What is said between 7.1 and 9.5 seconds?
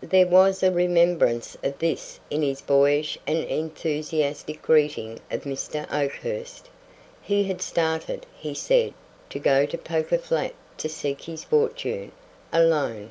He had started, he said, to